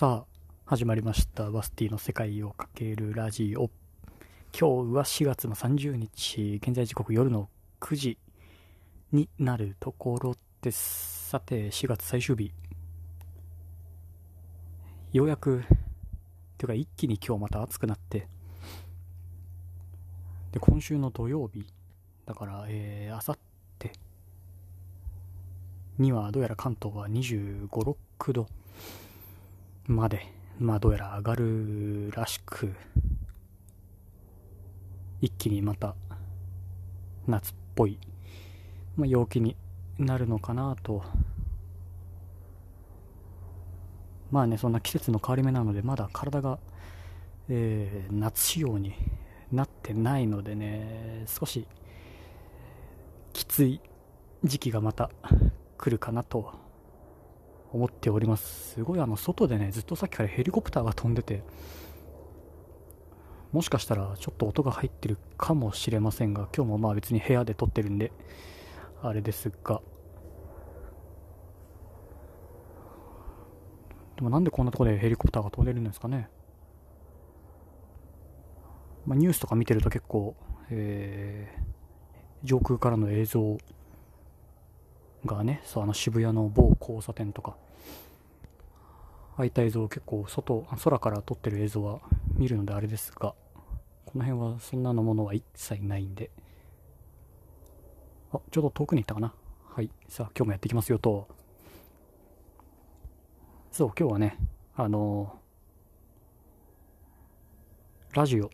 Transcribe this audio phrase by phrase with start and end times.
[0.00, 0.26] さあ、
[0.64, 1.50] 始まりました。
[1.50, 3.68] バスティの世界をかけるラジオ。
[4.58, 7.50] 今日は4月の30日、現在時刻夜の
[7.80, 8.18] 9時
[9.12, 11.28] になるところです。
[11.28, 12.50] さて、4月最終日。
[15.12, 15.64] ようやく、
[16.56, 18.26] ていうか一気に今日また暑くなって、
[20.52, 21.66] で、今週の土曜日、
[22.24, 23.38] だから、えー、あさっ
[23.78, 23.92] て
[25.98, 28.46] にはどうやら関東は25、6度
[29.90, 30.24] まで、
[30.60, 32.72] まあどうやら上がるらしく、
[35.20, 35.96] 一気にまた
[37.26, 37.98] 夏っぽい、
[38.96, 39.56] まあ、陽気に
[39.98, 41.02] なるのかなと。
[44.30, 46.60] まあね、そんな季節の変わり目なので、まだ体が、
[47.48, 48.94] えー夏仕様に
[49.50, 51.66] なってないのでね、少し
[53.32, 53.80] きつい
[54.44, 55.10] 時期がまた
[55.78, 56.52] 来るかなと
[57.72, 58.74] 思っております。
[58.74, 61.42] すごいあの外でねずっとさっきからヘリコプターが飛んでて
[63.52, 68.12] もしかしたらちょっと音が入ってるかもしれませんが今日もまあ別に部屋で撮ってるんで
[69.02, 69.80] あれですが。
[74.16, 76.28] でもなんでこんなとこでヘリコプターが飛んでるんですかね。
[79.06, 80.36] まあ、ニュースとか見てると結構、
[80.68, 81.70] えー
[82.42, 83.58] 上空からの映像
[85.24, 87.56] がねそうあの渋谷の某交差点とか。
[89.36, 92.00] ああいった映像を結構外空から撮ってる映像は
[92.36, 93.34] 見るのであれですが
[94.04, 96.30] この辺はそんなのものは一切ないんで。
[98.32, 99.32] あちょっと遠くに行ったかな。
[99.74, 99.90] はい。
[100.08, 101.28] さあ今日もやっていきますよと。
[103.72, 104.36] そう今日はね
[104.76, 105.38] あの
[108.12, 108.50] ラジオ。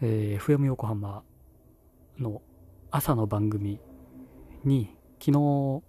[0.00, 1.22] えー FM 横浜
[2.18, 2.42] の
[2.94, 3.80] 朝の番組
[4.64, 5.82] に昨日、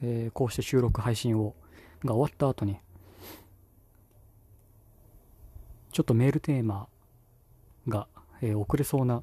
[0.00, 1.54] えーこうして収録配信を
[2.02, 2.78] が終わった後に
[5.92, 6.88] ちょっとメールテーマ
[7.86, 8.08] が、
[8.40, 9.22] えー遅れそうな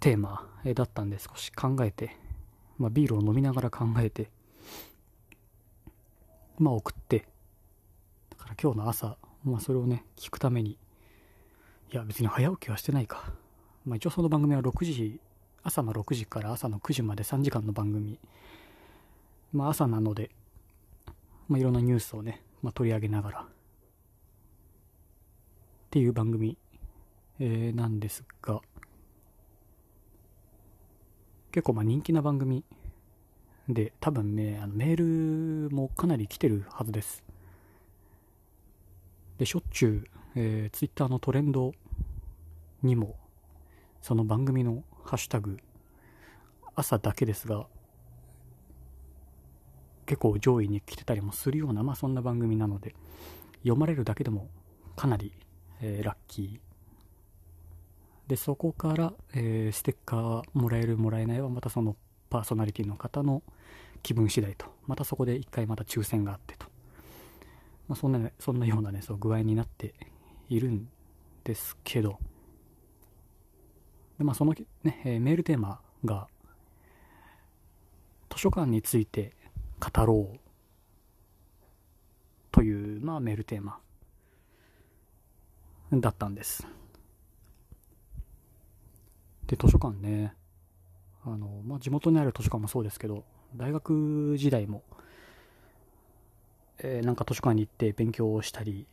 [0.00, 2.16] テーマ、えだったんで少し考えて、
[2.78, 4.32] まあ、ビールを飲みながら考えて
[6.58, 7.28] まあ送って
[8.30, 10.78] だから今日の朝、まあ、それをね聞くために
[11.92, 13.32] いや別に早起きはしてないか、
[13.86, 15.20] まあ、一応その番組は6時
[15.62, 18.18] 朝の6時から朝の9時まで3時間の番組。
[19.52, 20.30] まあ朝なので、
[21.48, 23.40] まあ、いろんなニュースをね、まあ、取り上げながら。
[23.40, 23.44] っ
[25.90, 26.58] ていう番組、
[27.38, 28.60] えーなんですが。
[31.52, 32.64] 結構まあ人気な番組
[33.68, 37.24] で多分ねあのメールもかなり来てるはずです。
[39.38, 41.72] でしょっちゅう、えー、ツイッターのトレンド
[42.82, 43.16] にも
[44.06, 45.58] その番組のハッシュタグ
[46.76, 47.66] 朝だけですが
[50.06, 52.94] 結構上位に来てたりもするようなまあそんな番組なので
[53.64, 54.48] 読まれるだけでも
[54.94, 55.32] かなり、
[55.80, 58.30] えーラッキー。
[58.30, 61.96] でそこから、えーステッカーもらえるもらえないはまたその
[62.30, 63.42] パーソナリティの方の
[64.04, 64.66] 気分次第と。
[64.86, 66.66] またそこで一回また抽選があってと。
[67.88, 69.94] まあ、そんな、そんなようなね、そう具合になって
[70.48, 70.88] いるん
[71.42, 72.20] ですけど、
[74.18, 76.28] でまあ、その、ね、えメールテーマが、
[78.30, 79.32] 図書館について
[79.80, 80.38] 語ろう
[82.50, 83.78] という、まあ、メールテーマ
[85.92, 86.66] だったんです。
[89.46, 90.34] で、図書館ね、
[91.24, 94.82] あの、まあ、地元にある図書館もそうですけど、大学時代も、
[96.78, 98.86] えーなんか図書館に行って勉強をしたり、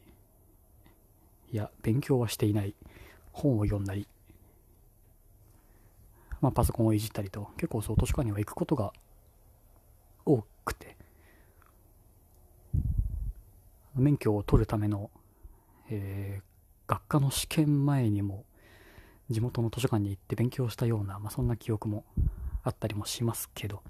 [1.51, 2.75] いや、勉強はしていない。
[3.31, 4.07] 本を読んだり、
[6.43, 8.93] まあ、パソコンをいじったりと、結構そう図書館には行くことが
[10.25, 10.95] 多くて、
[13.95, 15.09] 免許を取るための、
[15.89, 16.53] えー
[16.87, 18.45] 学科の試験前にも、
[19.29, 22.03] 地元の図書館に行って勉強したような、まあ、そんな記憶も
[22.63, 23.81] あったりもしますけど、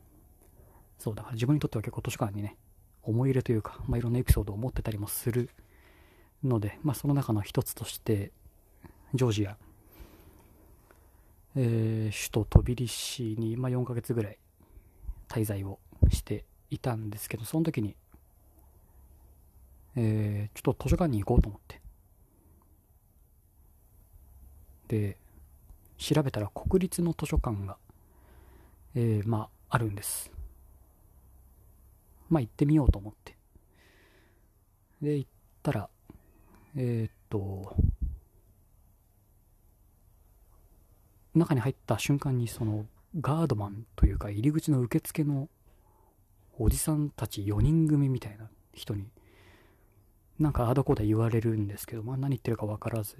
[0.99, 2.55] そうだから自分にとっては結構図書館にね、
[3.01, 5.49] 思い入れというか、まあ、いろんなエピソードを持ってたりもする
[6.43, 8.31] ので、まあ、その中の一つとして
[9.13, 9.57] ジョージア、
[11.55, 14.37] えー首都トビリシに、まあ、4ヶ月ぐらい
[15.29, 15.79] 滞在を
[16.11, 17.95] していたんですけどその時に、
[19.95, 21.81] えーちょっと図書館に行こうと思って
[24.87, 25.17] で
[25.97, 27.77] 調べたら国立の図書館が、
[28.95, 30.31] えーまああるんです
[32.29, 33.35] まあ行ってみようと思って。
[35.01, 35.29] で、行っ
[35.61, 35.89] たら、
[36.75, 37.75] えーっと、
[41.35, 42.85] 中に入った瞬間にその
[43.19, 45.49] ガードマンというか入り口の受付の
[46.57, 49.07] おじさんたち4人組みたいな人に
[50.39, 53.17] なんかあだこだ言われるんですけど、まあ、何言ってるか分からず。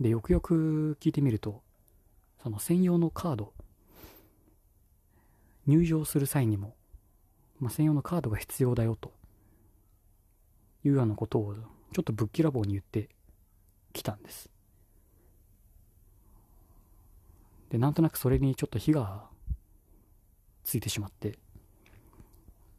[0.00, 1.60] でよくよく聞いてみると
[2.40, 3.52] その専用のカード
[5.66, 6.76] 入場する際にも、
[7.58, 9.12] まあ、専用のカードが必要だよと
[10.84, 11.54] いうようなことを
[11.92, 13.08] ちょっとぶっきらぼうに言って
[13.92, 14.50] きたんです。
[17.70, 19.24] でなんとなくそれにちょっと火が
[20.64, 21.38] ついてしまって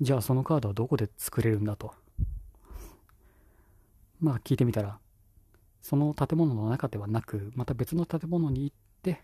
[0.02, 1.94] じゃあそのカードはどこで作れるんだと。
[4.22, 5.00] まあ聞いてみたら
[5.82, 9.22] その建物の中ではなくまた別の建物に行って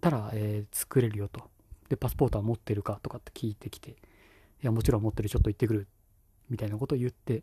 [0.00, 1.50] たら、えー、作れるよと。
[1.88, 3.94] でパスポートは持ってるかとかって聞いてきてい
[4.62, 5.86] やもちろん持ってるちょっと行ってくる
[6.48, 7.42] みたいなことを言って、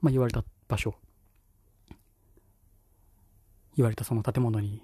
[0.00, 0.94] まあ、言われた場所。
[3.76, 4.82] 言われたその建物に、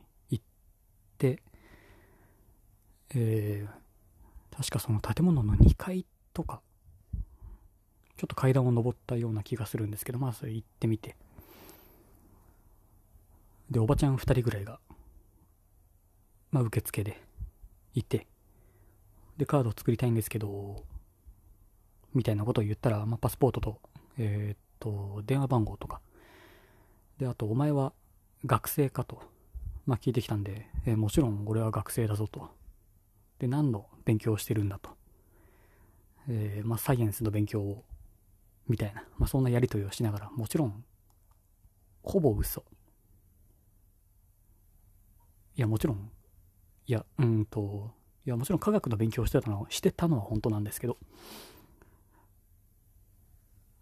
[3.14, 6.60] えー、確かその建物の2階とか
[8.16, 11.16] ちょっと階段を上ったような気がするんですけどまあそれ行ってみて。
[13.70, 14.80] でおばちゃん2人ぐらいが
[16.50, 17.22] まあ受付で
[17.94, 18.26] いて
[19.36, 20.84] でカードを作りたいんですけど
[22.12, 23.78] みたいなことを言ったら、まあ、パスポートと
[24.18, 26.00] えー、っと電話番号とか。
[27.18, 27.92] であとお前は
[28.46, 29.22] 学生かと、
[29.90, 32.48] まあ、聞いてきたんで、えー、もちろん俺は学生だぞと。
[33.40, 34.90] で、何の勉強をしてるんだと。
[36.28, 37.84] えー、まあ、サイエンスの勉強を、
[38.68, 40.84] みたいな、まあ、そんなやりとりをしながら、もちろん、
[42.04, 42.64] ほぼ嘘。
[45.56, 46.12] いや、もちろん、
[46.86, 47.90] いや、うんと、
[48.24, 50.98] いや、もちろん科学の勉強をしてたのは、してたのは本当なんですけど、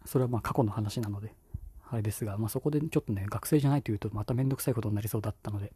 [0.07, 1.35] それはまあ過去の話なので、
[1.91, 5.71] あれですが、まあ、そこでちょっとね、学生じゃないというとまためんどくさいことになりそうだったので、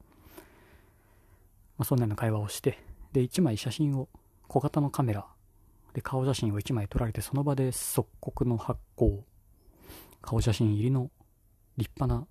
[1.79, 2.79] まあ、そんなような会話をして、
[3.13, 4.09] で、1枚写真を、
[4.49, 5.27] 小型のカメラ
[5.95, 9.25] で顔写真を1枚撮られて、その場で即刻の発行、
[10.21, 11.11] 顔写真入りの
[11.77, 12.27] 立派な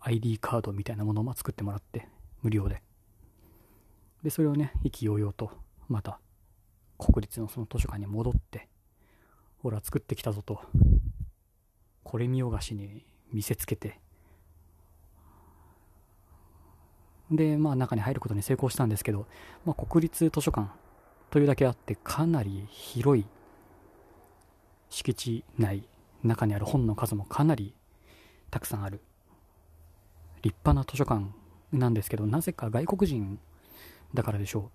[0.00, 2.08] ID カードみたいなものを作ってもらって、
[2.42, 2.82] 無料で。
[4.22, 5.50] で、それをね、意気揚々と、
[5.88, 6.20] また、
[6.98, 8.68] 国立のその図書館に戻って、
[9.62, 10.60] ほら、作ってきたぞと、
[12.02, 14.00] これ見よがしに見せつけて
[17.30, 19.26] でまあ中に入ることに成功したんですけど、
[19.64, 20.70] まあ、国立図書館
[21.30, 23.26] というだけあってかなり広い
[24.88, 25.84] 敷地内
[26.22, 27.74] 中にある本の数もかなり
[28.50, 29.00] たくさんある。
[30.42, 31.26] 立派な図書館
[31.72, 33.40] なんですけどなぜか外国人
[34.14, 34.70] だからでしょ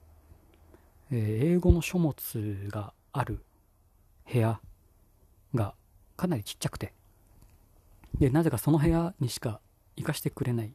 [1.12, 2.16] う、えー、英語の書物
[2.70, 3.44] がある
[4.32, 4.60] 部屋
[5.56, 5.74] が
[6.18, 6.94] かなりちっちゃくて。
[8.20, 9.60] で、なぜかその部屋にしか
[9.96, 10.74] 行かしてくれない、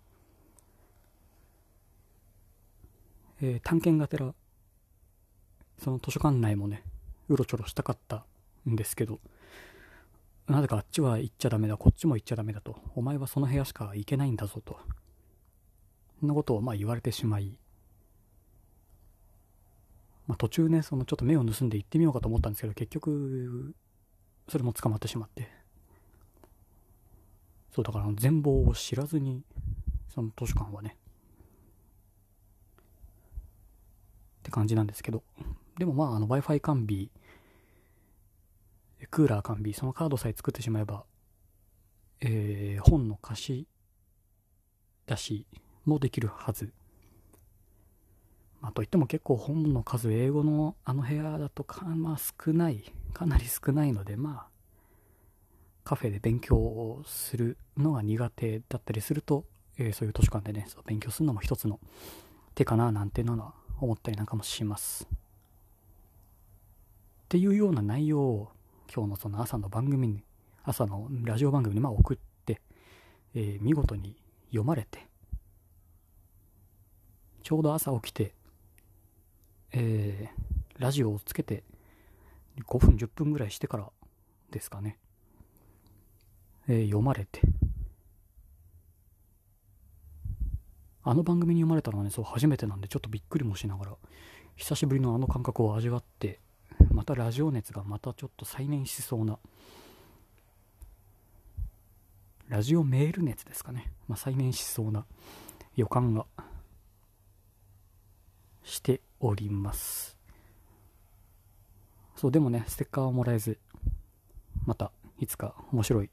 [3.40, 4.34] えー、探検がてら、
[5.78, 6.82] その図書館内もね、
[7.28, 8.24] うろちょろしたかった
[8.68, 9.20] んですけど、
[10.46, 14.78] なぜかあっちは行っちゃダメだ、こっちも行っちゃダメだと、お前はその部屋しか行けないんだぞと、
[16.20, 17.58] そんなことをまあ言われてしまい、
[20.26, 23.74] まあ、途中ね、そのちょっと目を盗んで行ってみようかと思ったんですけど、結局、
[24.48, 25.48] それも捕まってしまって、
[27.78, 29.44] そうだから全貌を知らずに
[30.12, 30.96] その図書館はね
[34.48, 35.22] って感じなんですけど。
[35.78, 37.08] でもまああの w i f i 完備
[39.10, 41.04] クーラー完備そのカードさえ作ってしまえば
[42.20, 43.68] えー、本の貸し
[45.06, 45.46] 出し
[45.84, 46.72] もできるはず。
[48.60, 54.48] まあ、といっても結構本の数英語のあの部屋だとか、まあ、少ないかなり少ないのでまあ
[55.84, 59.44] カフェで勉強をするのが苦手だったりすると、
[59.78, 61.78] えー、そういう図書館でね、そう勉強するのも一つの
[62.56, 65.08] 手かななんていうのは思ったりなんかもします。
[65.10, 65.16] っ
[67.28, 68.48] ていうような内容を
[68.92, 70.22] 今日のその朝の番組に、
[70.64, 72.60] 朝のラジオ番組にまあ送って、
[73.34, 74.16] えー、見事に
[74.46, 75.06] 読まれて、
[77.42, 78.34] ちょうど朝起きて、
[79.72, 81.64] えー、ラジオをつけて
[82.66, 83.90] 5分10分ぐらいしてから
[84.50, 84.98] ですかね。
[86.66, 87.40] えー、読まれて、
[91.08, 93.92] あの番組に読まれたのはね、そう初めてなんでちょっとびっくりもしながら、
[94.56, 96.38] 久しぶりのあの感覚を味わって、
[96.92, 99.38] またラジオ熱がまたちょっと再燃しそうな、
[102.48, 105.06] ラジオメール熱ですかね、まあ、再燃しそうな
[105.76, 106.26] 予感が
[108.62, 110.14] しております。
[112.16, 113.58] そう、でもね、ステッカーはもらえず、
[114.66, 116.10] またいつか面白い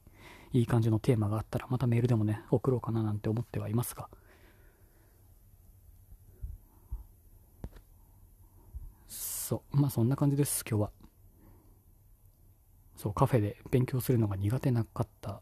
[0.53, 4.07] いい感じのテーマがあったらまたメールでもね送ろうかななんて思ってはいますが
[9.45, 9.77] そう。
[9.77, 10.91] まあそんな感じです今日は。
[12.95, 15.41] そうカフェで勉強するのが苦手なかった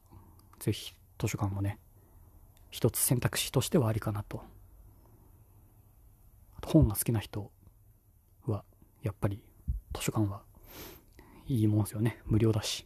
[0.59, 1.77] ぜひ図書館もね
[2.71, 4.43] 一つ選択肢としてはありかなと。
[6.59, 7.49] と本が好きな人
[8.45, 8.65] は
[9.03, 9.41] やっぱり
[9.93, 10.41] 図書館は
[11.47, 12.19] いいもんですよね。
[12.25, 12.85] 無料だし。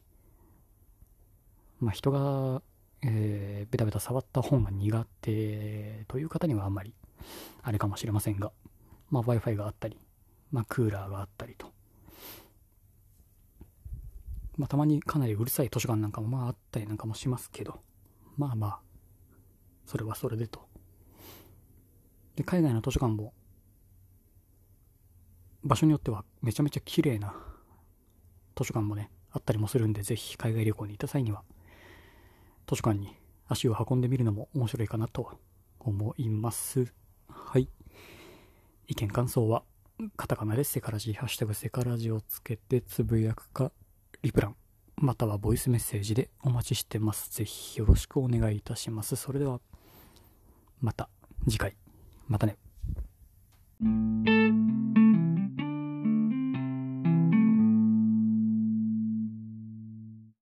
[1.80, 2.62] まあ人が、
[3.02, 6.94] えー、ベタベタ触った本が苦手という方にはあんまり
[7.64, 8.52] あれかもしれませんが
[9.10, 9.98] まあ Wi-Fi があったり
[10.52, 11.72] まあクーラーがあったりと。
[14.58, 17.80] まあたまにかなりうるさい図書館なんかもまああったりなんかもしますけど。
[18.38, 18.80] まあまあ
[19.86, 20.68] それはそれでと。
[22.36, 23.34] で海外の図書館も
[25.64, 27.34] 場所によってはめちゃめちゃ綺麗な
[28.56, 31.44] 図書館もねあったりもするんでぜひ海外旅行に行った際には
[32.68, 33.16] 図書館に
[33.48, 35.40] 足を運んでみるのも面白いかなと
[35.80, 36.94] 思います。
[37.30, 37.70] はい。
[38.88, 39.64] 意見感想は
[40.16, 43.72] カタカナでセカラジハッシュタグセカラジをつけてつぶやくか
[44.22, 44.56] リプラン。
[44.96, 47.32] またはボイスメッセージでお待ちしてます。
[47.32, 49.16] ぜひよろしくお願いいたします。
[49.16, 49.60] それでは
[50.82, 51.10] また
[51.48, 51.76] 次回。
[52.28, 52.58] またね。